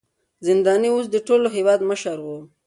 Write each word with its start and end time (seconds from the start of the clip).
زنداني 0.45 0.89
اوس 0.93 1.05
د 1.11 1.15
ټول 1.27 1.41
هېواد 1.55 1.79
مشر 1.89 2.17
و. 2.25 2.27